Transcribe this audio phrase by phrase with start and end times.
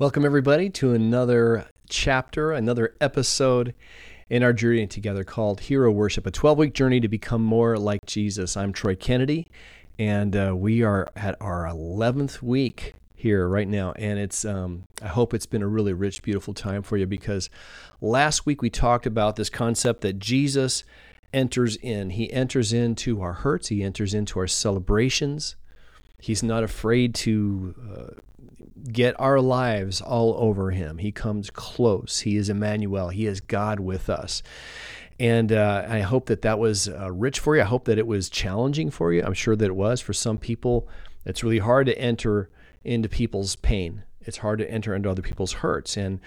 [0.00, 3.74] Welcome, everybody, to another chapter, another episode
[4.30, 8.06] in our journey together called Hero Worship, a 12 week journey to become more like
[8.06, 8.56] Jesus.
[8.56, 9.46] I'm Troy Kennedy,
[9.98, 13.92] and uh, we are at our 11th week here right now.
[13.92, 17.50] And it's, um, I hope it's been a really rich, beautiful time for you because
[18.00, 20.82] last week we talked about this concept that Jesus
[21.34, 22.08] enters in.
[22.08, 25.56] He enters into our hurts, He enters into our celebrations.
[26.18, 28.20] He's not afraid to uh,
[28.92, 30.98] get our lives all over him.
[30.98, 32.20] He comes close.
[32.20, 33.08] He is Emmanuel.
[33.08, 34.42] He is God with us.
[35.18, 37.62] And uh, I hope that that was uh, rich for you.
[37.62, 39.22] I hope that it was challenging for you.
[39.22, 40.00] I'm sure that it was.
[40.00, 40.88] For some people,
[41.26, 42.48] it's really hard to enter
[42.84, 44.04] into people's pain.
[44.22, 45.96] It's hard to enter into other people's hurts.
[45.96, 46.20] And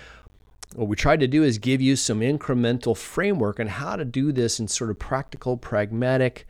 [0.75, 4.31] what we tried to do is give you some incremental framework on how to do
[4.31, 6.47] this in sort of practical, pragmatic,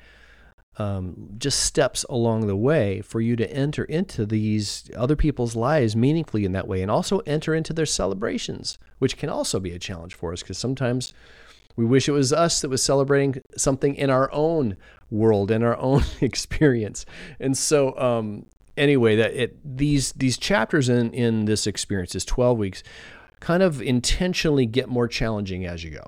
[0.78, 5.96] um, just steps along the way for you to enter into these other people's lives
[5.96, 9.80] meaningfully in that way and also enter into their celebrations, which can also be a
[9.80, 11.14] challenge for us because sometimes
[11.76, 14.78] we wish it was us that was celebrating something in our own
[15.10, 17.06] world and our own experience.
[17.40, 22.58] And so, um, anyway, that it these these chapters in in this experience, this 12
[22.58, 22.84] weeks,
[23.40, 26.06] kind of intentionally get more challenging as you go.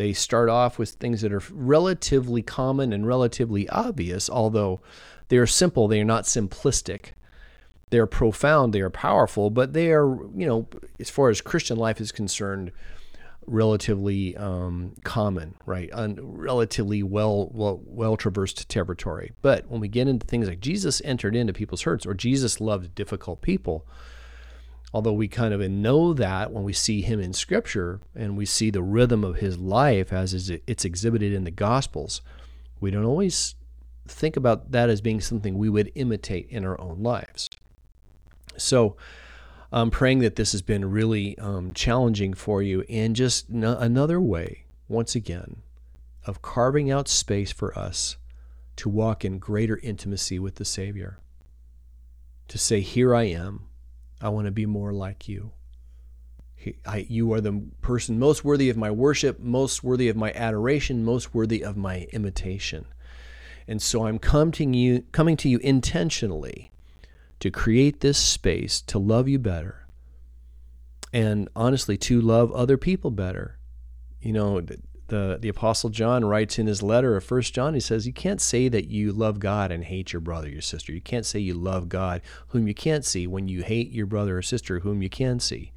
[0.00, 4.80] They start off with things that are relatively common and relatively obvious, although
[5.28, 7.12] they are simple, they are not simplistic.
[7.90, 11.76] They are profound, they are powerful, but they are, you know, as far as Christian
[11.76, 12.72] life is concerned,
[13.46, 15.90] relatively um, common, right?
[15.92, 19.32] Un- relatively well, well well traversed territory.
[19.42, 22.94] But when we get into things like Jesus entered into people's hurts or Jesus loved
[22.94, 23.86] difficult people,
[24.92, 28.70] although we kind of know that when we see him in scripture and we see
[28.70, 32.20] the rhythm of his life as it's exhibited in the gospels
[32.80, 33.54] we don't always
[34.08, 37.48] think about that as being something we would imitate in our own lives.
[38.56, 38.96] So
[39.72, 44.20] i'm praying that this has been really um, challenging for you and just n- another
[44.20, 45.62] way once again
[46.26, 48.16] of carving out space for us
[48.74, 51.18] to walk in greater intimacy with the savior.
[52.48, 53.66] To say here i am
[54.20, 55.52] I want to be more like you.
[56.84, 61.04] I, you are the person most worthy of my worship, most worthy of my adoration,
[61.04, 62.84] most worthy of my imitation.
[63.66, 66.70] And so I'm coming to you, coming to you intentionally
[67.38, 69.86] to create this space to love you better
[71.12, 73.58] and honestly to love other people better.
[74.20, 74.62] You know,
[75.10, 78.40] the, the apostle john writes in his letter of first john he says you can't
[78.40, 80.92] say that you love god and hate your brother your sister.
[80.92, 84.38] You can't say you love god whom you can't see when you hate your brother
[84.38, 85.72] or sister whom you can see.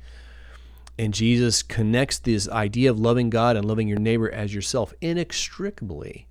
[0.98, 6.28] And jesus connects this idea of loving god and loving your neighbor as yourself inextricably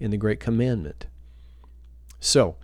[0.00, 1.06] in the great commandment.
[2.20, 2.56] So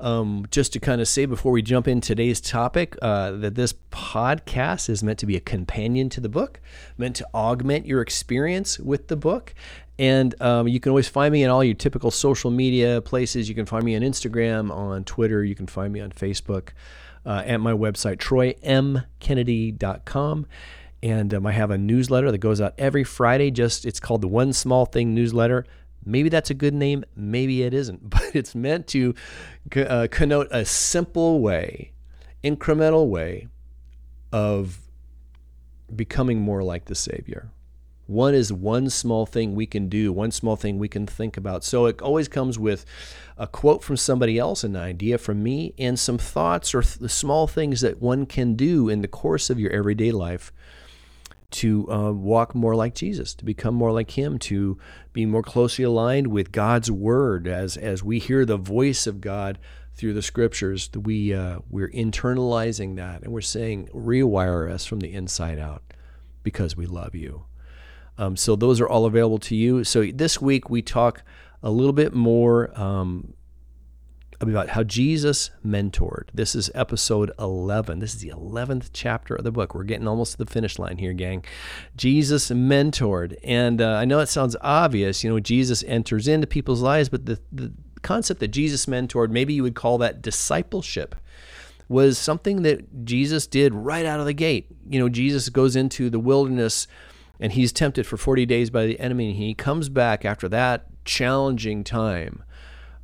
[0.00, 3.74] um, just to kind of say before we jump in today's topic, uh, that this
[3.90, 6.60] podcast is meant to be a companion to the book,
[6.96, 9.54] meant to augment your experience with the book.
[9.98, 13.48] And um, you can always find me in all your typical social media places.
[13.48, 15.44] You can find me on Instagram, on Twitter.
[15.44, 16.68] You can find me on Facebook,
[17.26, 20.46] uh, at my website, troymkennedy.com.
[21.00, 23.50] And um, I have a newsletter that goes out every Friday.
[23.50, 25.64] Just it's called the One Small Thing newsletter.
[26.08, 29.14] Maybe that's a good name, maybe it isn't, but it's meant to
[29.76, 31.92] uh, connote a simple way,
[32.42, 33.48] incremental way
[34.32, 34.78] of
[35.94, 37.50] becoming more like the Savior.
[38.06, 41.62] One is one small thing we can do, one small thing we can think about.
[41.62, 42.86] So it always comes with
[43.36, 47.46] a quote from somebody else, an idea from me, and some thoughts or th- small
[47.46, 50.54] things that one can do in the course of your everyday life
[51.50, 54.78] to uh, walk more like Jesus, to become more like Him, to
[55.12, 57.46] be more closely aligned with God's Word.
[57.46, 59.58] As as we hear the voice of God
[59.94, 65.12] through the Scriptures, we uh, we're internalizing that, and we're saying, "Rewire us from the
[65.12, 65.82] inside out,
[66.42, 67.44] because we love you."
[68.18, 69.84] Um, so those are all available to you.
[69.84, 71.22] So this week we talk
[71.62, 73.34] a little bit more um,
[74.40, 76.28] about how Jesus mentored.
[76.32, 77.98] This is episode 11.
[77.98, 79.74] This is the 11th chapter of the book.
[79.74, 81.44] We're getting almost to the finish line here, gang.
[81.96, 83.36] Jesus mentored.
[83.42, 85.24] And uh, I know it sounds obvious.
[85.24, 87.72] You know, Jesus enters into people's lives, but the, the
[88.02, 91.16] concept that Jesus mentored, maybe you would call that discipleship
[91.88, 94.68] was something that Jesus did right out of the gate.
[94.88, 96.86] You know, Jesus goes into the wilderness
[97.40, 100.86] and he's tempted for 40 days by the enemy and he comes back after that
[101.04, 102.44] challenging time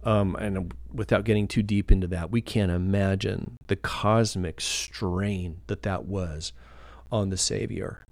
[0.05, 5.83] um, and without getting too deep into that, we can't imagine the cosmic strain that
[5.83, 6.53] that was
[7.11, 8.05] on the Savior.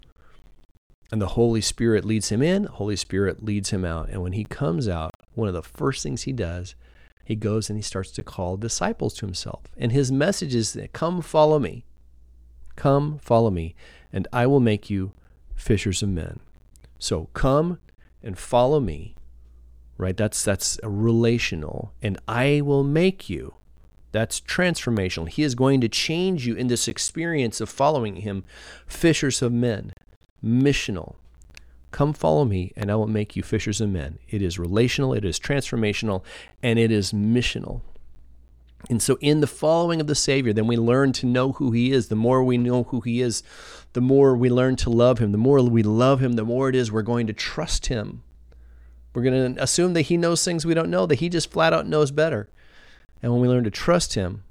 [1.11, 4.09] And the Holy Spirit leads him in, Holy Spirit leads him out.
[4.09, 6.75] And when he comes out, one of the first things he does,
[7.25, 9.65] he goes and he starts to call disciples to himself.
[9.77, 11.85] And his message is, Come follow me.
[12.75, 13.75] Come, follow me,
[14.13, 15.13] and I will make you
[15.55, 16.41] fishers of men.
[16.99, 17.79] So come
[18.23, 19.15] and follow me.
[19.99, 20.17] Right?
[20.17, 23.55] That's that's relational, and I will make you.
[24.13, 25.29] That's transformational.
[25.29, 28.45] He is going to change you in this experience of following him,
[28.87, 29.93] fishers of men,
[30.45, 31.15] missional.
[31.93, 34.19] Come follow me, and I will make you fishers of men.
[34.29, 36.23] It is relational, it is transformational,
[36.63, 37.83] and it is missional.
[38.91, 41.93] And so, in the following of the Savior, then we learn to know who He
[41.93, 42.09] is.
[42.09, 43.43] The more we know who He is,
[43.93, 45.33] the more we learn to love Him.
[45.33, 48.23] The more we love Him, the more it is we're going to trust Him.
[49.15, 51.73] We're going to assume that He knows things we don't know, that He just flat
[51.73, 52.49] out knows better.
[53.23, 54.45] And when we learn to trust Him,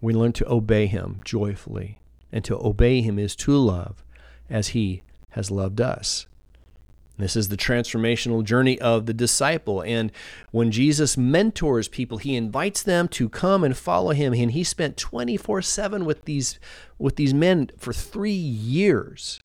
[0.00, 1.98] we learn to obey Him joyfully.
[2.32, 4.04] And to obey Him is to love
[4.48, 6.26] as He has loved us.
[7.20, 9.82] This is the transformational journey of the disciple.
[9.82, 10.10] And
[10.50, 14.32] when Jesus mentors people, he invites them to come and follow him.
[14.32, 16.58] And he spent 24 7 with these,
[16.98, 19.40] with these men for three years.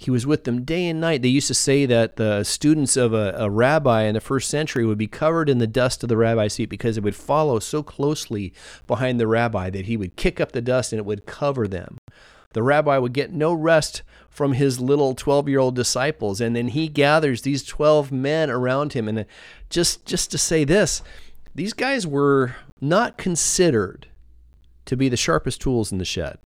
[0.00, 1.22] He was with them day and night.
[1.22, 4.86] They used to say that the students of a, a rabbi in the first century
[4.86, 7.82] would be covered in the dust of the rabbi's seat because it would follow so
[7.82, 8.52] closely
[8.86, 11.98] behind the rabbi that he would kick up the dust and it would cover them.
[12.52, 16.40] The rabbi would get no rest from his little 12 year old disciples.
[16.40, 19.08] And then he gathers these 12 men around him.
[19.08, 19.24] And uh,
[19.68, 21.02] just, just to say this,
[21.56, 24.06] these guys were not considered
[24.86, 26.38] to be the sharpest tools in the shed.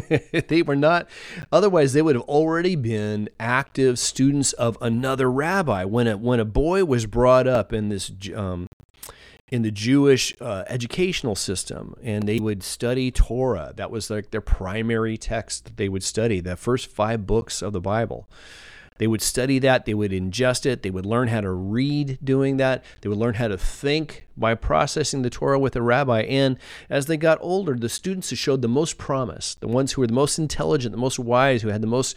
[0.48, 1.08] they were not,
[1.52, 5.84] otherwise, they would have already been active students of another rabbi.
[5.84, 8.66] When a, when a boy was brought up in this um,
[9.50, 13.72] in the Jewish uh, educational system, and they would study Torah.
[13.76, 17.72] That was like their primary text that they would study, the first five books of
[17.72, 18.28] the Bible.
[18.98, 22.56] They would study that, they would ingest it, they would learn how to read doing
[22.58, 26.22] that, they would learn how to think by processing the Torah with a rabbi.
[26.22, 26.58] And
[26.90, 30.06] as they got older, the students who showed the most promise, the ones who were
[30.06, 32.16] the most intelligent, the most wise, who had the most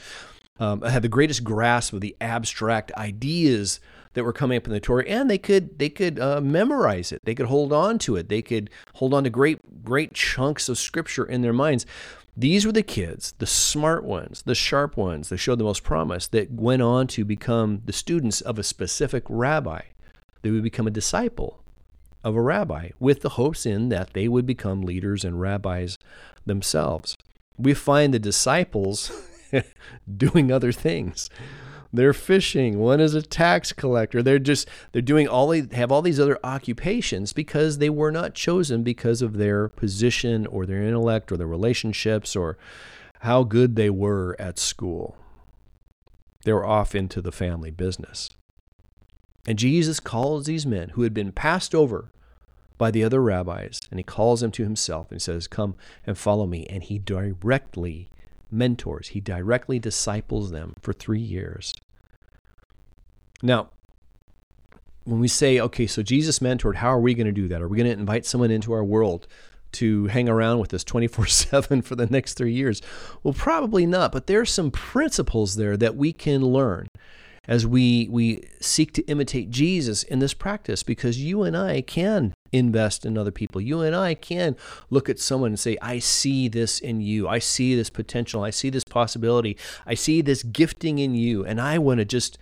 [0.59, 3.79] um, had the greatest grasp of the abstract ideas
[4.13, 7.21] that were coming up in the Torah, and they could they could uh, memorize it.
[7.23, 8.29] They could hold on to it.
[8.29, 11.85] They could hold on to great great chunks of scripture in their minds.
[12.35, 16.27] These were the kids, the smart ones, the sharp ones that showed the most promise,
[16.27, 19.81] that went on to become the students of a specific rabbi.
[20.41, 21.61] They would become a disciple
[22.23, 25.97] of a rabbi with the hopes in that they would become leaders and rabbis
[26.45, 27.17] themselves.
[27.57, 29.11] We find the disciples
[30.17, 31.29] doing other things.
[31.93, 32.79] They're fishing.
[32.79, 34.23] One is a tax collector.
[34.23, 38.33] They're just they're doing all they have all these other occupations because they were not
[38.33, 42.57] chosen because of their position or their intellect or their relationships or
[43.19, 45.17] how good they were at school.
[46.43, 48.29] They were off into the family business.
[49.45, 52.11] And Jesus calls these men who had been passed over
[52.77, 56.47] by the other rabbis, and he calls them to himself and says, Come and follow
[56.47, 56.65] me.
[56.67, 58.09] And he directly
[58.51, 59.09] mentors.
[59.09, 61.73] He directly disciples them for three years.
[63.41, 63.69] Now,
[65.03, 67.61] when we say, okay, so Jesus mentored, how are we going to do that?
[67.61, 69.27] Are we going to invite someone into our world
[69.73, 72.81] to hang around with us 24 7 for the next three years?
[73.23, 76.87] Well, probably not, but there are some principles there that we can learn
[77.47, 82.33] as we, we seek to imitate Jesus in this practice because you and I can
[82.51, 83.61] invest in other people.
[83.61, 84.55] You and I can
[84.89, 87.27] look at someone and say, I see this in you.
[87.27, 88.43] I see this potential.
[88.43, 89.57] I see this possibility.
[89.85, 91.45] I see this gifting in you.
[91.45, 92.37] And I want to just,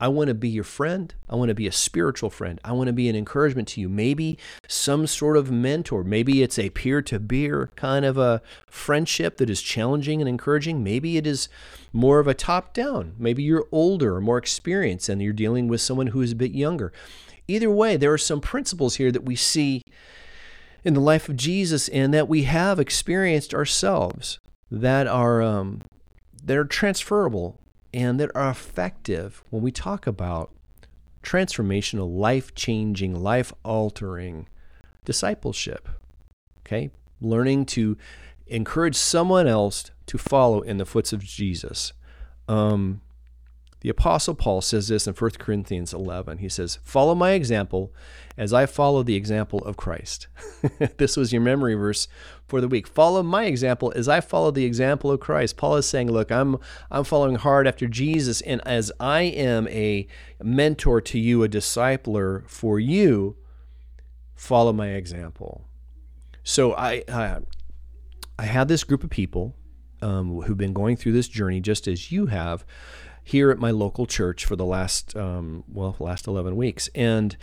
[0.00, 1.14] I want to be your friend.
[1.28, 2.58] I want to be a spiritual friend.
[2.64, 3.88] I want to be an encouragement to you.
[3.88, 6.02] Maybe some sort of mentor.
[6.02, 10.82] Maybe it's a peer to peer kind of a friendship that is challenging and encouraging.
[10.82, 11.50] Maybe it is
[11.92, 13.14] more of a top down.
[13.18, 16.52] Maybe you're older or more experienced and you're dealing with someone who is a bit
[16.52, 16.92] younger.
[17.46, 19.82] Either way, there are some principles here that we see
[20.82, 24.38] in the life of Jesus and that we have experienced ourselves
[24.70, 25.82] that are um,
[26.42, 27.60] that are transferable
[27.92, 30.52] and that are effective when we talk about
[31.22, 34.48] transformational, life-changing, life-altering
[35.04, 35.88] discipleship.
[36.60, 37.96] Okay, learning to
[38.46, 41.92] encourage someone else to follow in the footsteps of Jesus.
[42.48, 43.00] Um,
[43.80, 46.38] the Apostle Paul says this in 1 Corinthians 11.
[46.38, 47.94] He says, Follow my example
[48.36, 50.28] as I follow the example of Christ.
[50.98, 52.06] this was your memory verse
[52.46, 52.86] for the week.
[52.86, 55.56] Follow my example as I follow the example of Christ.
[55.56, 56.58] Paul is saying, Look, I'm,
[56.90, 60.06] I'm following hard after Jesus, and as I am a
[60.42, 63.36] mentor to you, a discipler for you,
[64.34, 65.64] follow my example.
[66.42, 67.38] So I, I,
[68.38, 69.54] I had this group of people
[70.02, 72.64] um, who've been going through this journey just as you have
[73.30, 77.36] here at my local church for the last um, well last 11 weeks and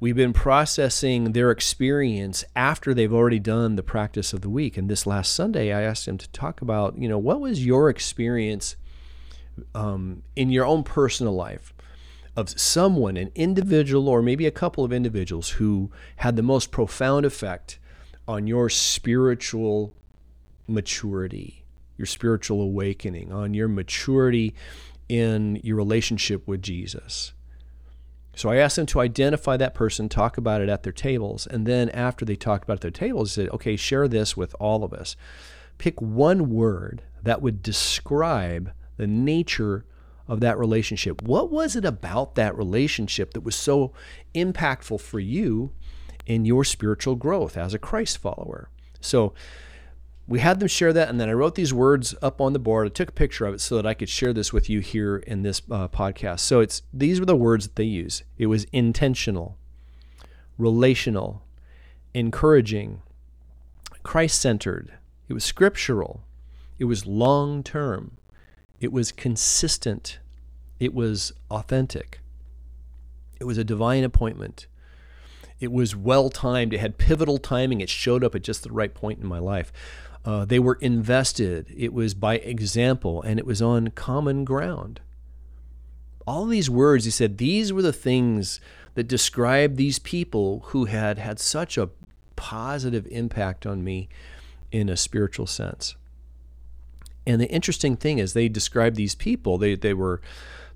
[0.00, 4.76] We've been processing their experience after they've already done the practice of the week.
[4.76, 7.90] And this last Sunday, I asked them to talk about, you know, what was your
[7.90, 8.76] experience
[9.74, 11.74] um, in your own personal life
[12.36, 17.26] of someone, an individual, or maybe a couple of individuals who had the most profound
[17.26, 17.80] effect
[18.28, 19.92] on your spiritual
[20.68, 21.64] maturity,
[21.96, 24.54] your spiritual awakening, on your maturity
[25.08, 27.32] in your relationship with Jesus.
[28.34, 31.66] So I asked them to identify that person, talk about it at their tables, and
[31.66, 34.92] then after they talked about their tables, they said, okay, share this with all of
[34.92, 35.16] us.
[35.76, 39.84] Pick one word that would describe the nature
[40.28, 41.22] of that relationship.
[41.22, 43.92] What was it about that relationship that was so
[44.34, 45.72] impactful for you
[46.26, 48.68] in your spiritual growth as a Christ follower?
[49.00, 49.34] So
[50.28, 52.86] we had them share that, and then I wrote these words up on the board.
[52.86, 55.16] I took a picture of it so that I could share this with you here
[55.16, 56.40] in this uh, podcast.
[56.40, 58.22] So it's these were the words that they use.
[58.36, 59.56] It was intentional,
[60.58, 61.42] relational,
[62.12, 63.00] encouraging,
[64.02, 64.92] Christ-centered.
[65.28, 66.22] It was scriptural.
[66.78, 68.18] It was long-term.
[68.80, 70.18] It was consistent.
[70.78, 72.20] It was authentic.
[73.40, 74.66] It was a divine appointment.
[75.58, 76.74] It was well timed.
[76.74, 77.80] It had pivotal timing.
[77.80, 79.72] It showed up at just the right point in my life.
[80.28, 81.74] Uh, they were invested.
[81.74, 85.00] It was by example, and it was on common ground.
[86.26, 88.60] All these words, he said, these were the things
[88.92, 91.88] that describe these people who had had such a
[92.36, 94.10] positive impact on me
[94.70, 95.94] in a spiritual sense.
[97.26, 99.56] And the interesting thing is, they described these people.
[99.56, 100.20] They they were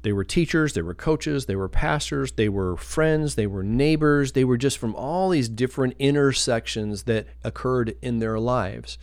[0.01, 4.33] they were teachers, they were coaches, they were pastors, they were friends, they were neighbors.
[4.33, 8.97] They were just from all these different intersections that occurred in their lives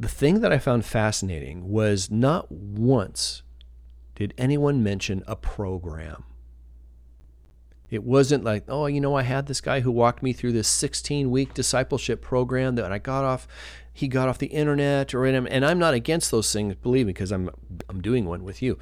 [0.00, 3.42] the thing that I found fascinating was not once
[4.14, 6.24] did anyone mention a program.
[7.90, 10.68] It wasn't like, oh, you know, I had this guy who walked me through this
[10.68, 13.46] 16 week discipleship program that I got off,
[13.92, 17.12] he got off the internet, or in and I'm not against those things, believe me,
[17.12, 17.50] because I'm
[17.90, 18.78] I'm doing one with you.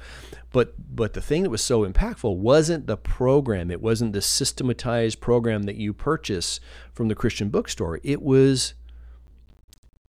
[0.53, 3.71] But but the thing that was so impactful wasn't the program.
[3.71, 6.61] It wasn't the systematized program that you purchase
[6.93, 7.99] from the Christian bookstore.
[8.03, 8.75] It was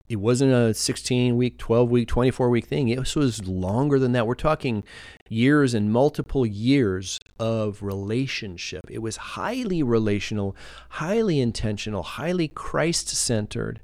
[0.09, 2.89] it wasn't a 16 week, 12 week, 24 week thing.
[2.89, 4.25] It was longer than that.
[4.25, 4.83] We're talking
[5.29, 8.89] years and multiple years of relationship.
[8.89, 10.55] It was highly relational,
[10.89, 13.81] highly intentional, highly Christ centered.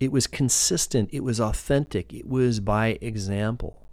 [0.00, 3.86] It was consistent, it was authentic, it was by example.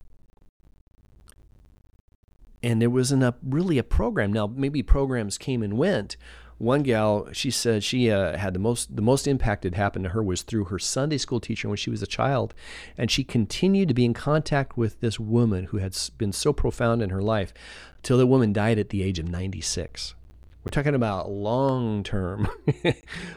[2.63, 4.31] And there wasn't a, really a program.
[4.31, 6.15] Now, maybe programs came and went,
[6.57, 10.09] one gal, she said she uh, had the most the most impact that happened to
[10.09, 12.53] her was through her Sunday school teacher when she was a child,
[12.97, 17.01] and she continued to be in contact with this woman who had been so profound
[17.01, 17.53] in her life,
[18.01, 20.15] till the woman died at the age of 96.
[20.63, 22.49] We're talking about long term,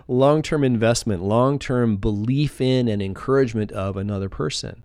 [0.08, 4.82] long term investment, long term belief in and encouragement of another person.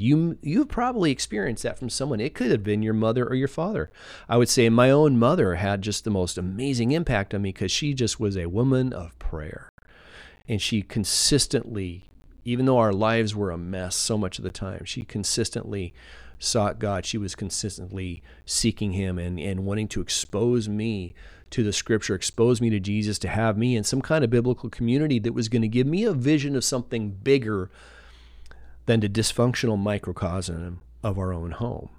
[0.00, 2.20] You you've probably experienced that from someone.
[2.20, 3.90] It could have been your mother or your father.
[4.28, 7.70] I would say my own mother had just the most amazing impact on me because
[7.70, 9.68] she just was a woman of prayer.
[10.48, 12.08] And she consistently,
[12.44, 15.92] even though our lives were a mess so much of the time, she consistently
[16.38, 17.04] sought God.
[17.04, 21.14] She was consistently seeking Him and, and wanting to expose me
[21.50, 24.70] to the scripture, expose me to Jesus, to have me in some kind of biblical
[24.70, 27.70] community that was going to give me a vision of something bigger
[28.90, 31.90] than the dysfunctional microcosm of our own home.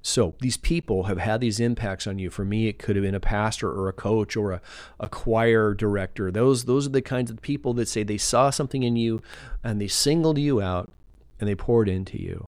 [0.00, 2.30] So these people have had these impacts on you.
[2.30, 4.60] For me, it could have been a pastor or a coach or a,
[5.00, 6.30] a choir director.
[6.30, 9.20] Those those are the kinds of people that say they saw something in you
[9.64, 10.92] and they singled you out
[11.40, 12.46] and they poured into you.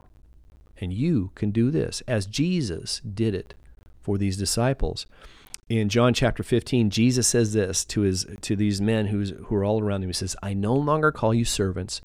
[0.81, 3.55] And you can do this as Jesus did it
[4.03, 5.07] for these disciples.
[5.69, 9.65] In John chapter 15, Jesus says this to his to these men who's who are
[9.65, 10.11] all around him.
[10.11, 12.01] He says, I no longer call you servants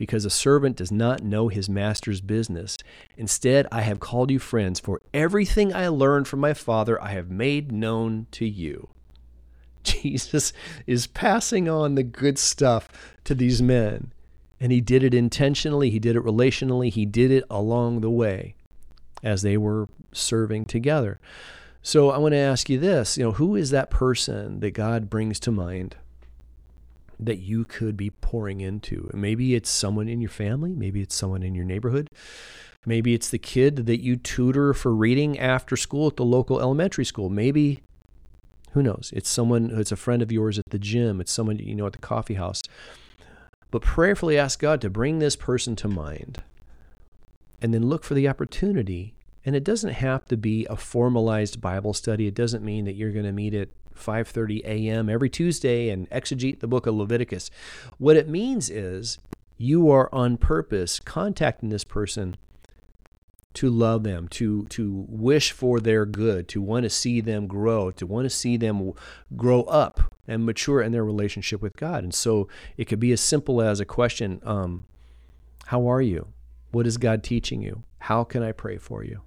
[0.00, 2.78] because a servant does not know his master's business.
[3.18, 7.30] Instead, I have called you friends, for everything I learned from my Father I have
[7.30, 8.88] made known to you.
[9.84, 10.54] Jesus
[10.86, 12.88] is passing on the good stuff
[13.24, 14.14] to these men.
[14.58, 18.54] And he did it intentionally, he did it relationally, he did it along the way
[19.22, 21.20] as they were serving together.
[21.82, 25.10] So I want to ask you this, you know, who is that person that God
[25.10, 25.96] brings to mind
[27.20, 29.10] that you could be pouring into.
[29.12, 32.08] Maybe it's someone in your family, maybe it's someone in your neighborhood.
[32.86, 37.04] Maybe it's the kid that you tutor for reading after school at the local elementary
[37.04, 37.28] school.
[37.28, 37.80] Maybe
[38.72, 39.12] who knows?
[39.14, 41.92] It's someone it's a friend of yours at the gym, it's someone you know at
[41.92, 42.62] the coffee house.
[43.70, 46.42] But prayerfully ask God to bring this person to mind.
[47.62, 51.94] And then look for the opportunity and it doesn't have to be a formalized Bible
[51.94, 52.26] study.
[52.26, 53.68] It doesn't mean that you're going to meet at
[54.00, 55.08] 5:30 a.m.
[55.08, 57.50] every Tuesday and exegete the book of Leviticus.
[57.98, 59.18] What it means is
[59.56, 62.36] you are on purpose contacting this person
[63.52, 67.90] to love them, to to wish for their good, to want to see them grow,
[67.90, 68.92] to want to see them
[69.36, 72.04] grow up and mature in their relationship with God.
[72.04, 74.84] And so it could be as simple as a question, um,
[75.66, 76.28] how are you?
[76.70, 77.82] What is God teaching you?
[77.98, 79.22] How can I pray for you?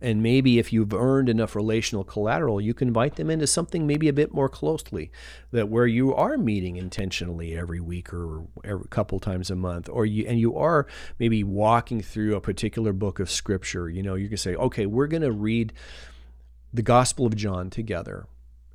[0.00, 4.08] And maybe if you've earned enough relational collateral, you can invite them into something maybe
[4.08, 5.10] a bit more closely,
[5.52, 10.06] that where you are meeting intentionally every week or every couple times a month, or
[10.06, 10.86] you and you are
[11.18, 13.88] maybe walking through a particular book of scripture.
[13.88, 15.72] You know, you can say, okay, we're going to read
[16.72, 18.26] the Gospel of John together,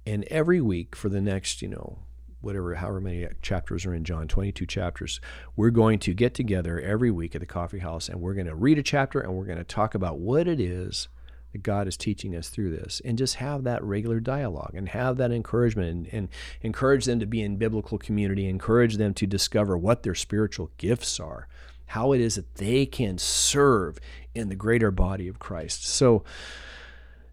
[0.05, 2.00] and every week for the next, you know,
[2.46, 5.20] whatever, however many chapters are in John, 22 chapters,
[5.55, 8.55] we're going to get together every week at the coffee house and we're going to
[8.55, 11.08] read a chapter and we're going to talk about what it is
[11.55, 15.15] that God is teaching us through this and just have that regular dialogue and have
[15.15, 16.29] that encouragement and, and,
[16.62, 21.17] encourage them to be in biblical community, encourage them to discover what their spiritual gifts
[21.17, 21.47] are,
[21.88, 24.00] how it is that they can serve
[24.33, 25.88] in the greater body of Christ.
[25.88, 26.25] So,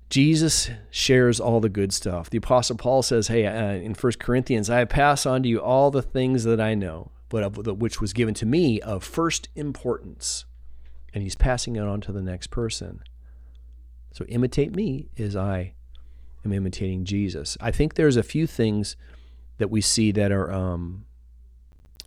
[0.09, 2.31] Jesus shares all the good stuff.
[2.31, 5.91] The Apostle Paul says, Hey, uh, in 1 Corinthians, I pass on to you all
[5.91, 9.49] the things that I know, but of the, which was given to me of first
[9.57, 10.45] importance.
[11.13, 13.01] And he's passing it on to the next person.
[14.13, 15.75] So imitate me as I
[16.45, 17.57] am imitating Jesus.
[17.61, 18.97] I think there's a few things
[19.59, 21.05] that we see that are um,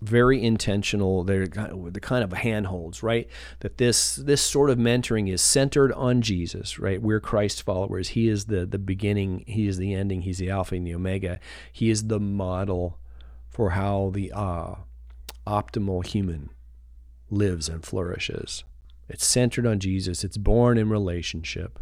[0.02, 1.24] very intentional.
[1.24, 3.28] They're the kind of handholds, right?
[3.60, 7.02] That this this sort of mentoring is centered on Jesus, right?
[7.02, 8.10] We're Christ followers.
[8.10, 9.44] He is the the beginning.
[9.48, 10.22] He is the ending.
[10.22, 11.40] He's the Alpha and the Omega.
[11.72, 13.00] He is the model
[13.48, 14.76] for how the uh,
[15.48, 16.50] optimal human
[17.30, 18.64] lives and flourishes.
[19.08, 20.24] It's centered on Jesus.
[20.24, 21.80] It's born in relationship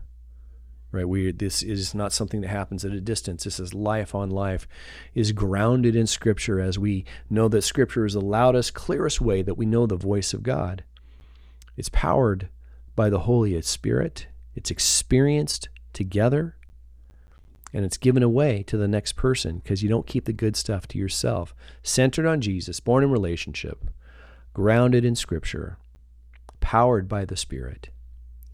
[0.93, 1.09] right?
[1.09, 3.43] We this is not something that happens at a distance.
[3.43, 4.67] This is life on life
[5.13, 9.55] is grounded in scripture as we know that scripture is the loudest clearest way that
[9.55, 10.83] we know the voice of god.
[11.75, 12.47] It's powered
[12.95, 14.27] by the holy spirit.
[14.55, 16.55] It's experienced together
[17.73, 20.87] and it's given away to the next person because you don't keep the good stuff
[20.89, 21.55] to yourself.
[21.81, 23.85] Centered on jesus born in relationship
[24.53, 25.77] grounded in scripture
[26.59, 27.89] powered by the spirit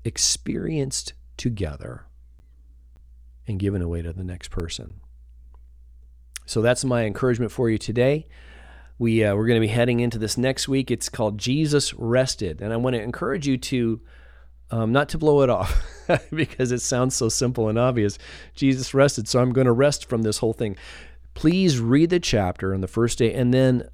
[0.05, 2.05] experienced together
[3.49, 5.01] and given away to the next person.
[6.45, 8.27] So that's my encouragement for you today.
[8.99, 10.91] We, uh, we're going to be heading into this next week.
[10.91, 12.61] It's called Jesus Rested.
[12.61, 14.01] And I want to encourage you to
[14.71, 15.83] um, not to blow it off
[16.33, 18.19] because it sounds so simple and obvious.
[18.53, 20.75] Jesus rested, so I'm going to rest from this whole thing.
[21.33, 23.89] Please read the chapter on the first day and then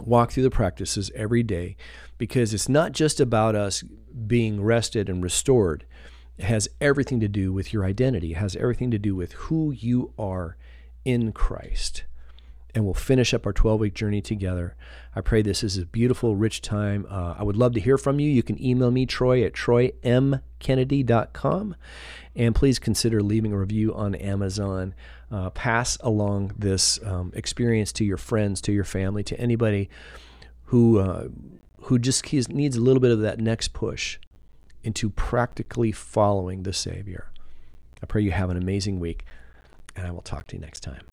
[0.00, 1.76] walk through the practices every day
[2.18, 3.84] because it's not just about us
[4.26, 5.86] being rested and restored.
[6.40, 10.12] Has everything to do with your identity, it has everything to do with who you
[10.18, 10.56] are
[11.04, 12.04] in Christ.
[12.74, 14.74] And we'll finish up our 12 week journey together.
[15.14, 17.06] I pray this is a beautiful, rich time.
[17.08, 18.28] Uh, I would love to hear from you.
[18.28, 21.76] You can email me, Troy, at troymkennedy.com.
[22.34, 24.96] And please consider leaving a review on Amazon.
[25.30, 29.88] Uh, pass along this um, experience to your friends, to your family, to anybody
[30.64, 31.28] who, uh,
[31.82, 34.18] who just needs a little bit of that next push
[34.84, 37.26] into practically following the Savior.
[38.02, 39.24] I pray you have an amazing week,
[39.96, 41.06] and I will talk to you next time.